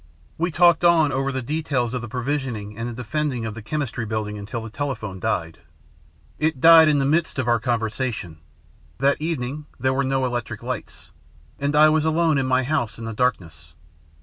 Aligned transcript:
We 0.39 0.49
talked 0.49 0.83
on 0.83 1.11
over 1.11 1.31
the 1.31 1.43
details 1.43 1.93
of 1.93 2.01
the 2.01 2.07
provisioning 2.09 2.75
and 2.75 2.89
the 2.89 2.93
defending 2.93 3.45
of 3.45 3.53
the 3.53 3.61
Chemistry 3.61 4.03
Building 4.03 4.35
until 4.35 4.63
the 4.63 4.71
telephone 4.71 5.19
died. 5.19 5.59
It 6.39 6.59
died 6.59 6.87
in 6.87 6.97
the 6.97 7.05
midst 7.05 7.37
of 7.37 7.47
our 7.47 7.59
conversation. 7.59 8.39
That 8.97 9.21
evening 9.21 9.67
there 9.79 9.93
were 9.93 10.03
no 10.03 10.25
electric 10.25 10.63
lights, 10.63 11.11
and 11.59 11.75
I 11.75 11.89
was 11.89 12.03
alone 12.03 12.39
in 12.39 12.47
my 12.47 12.63
house 12.63 12.97
in 12.97 13.05
the 13.05 13.13
darkness. 13.13 13.75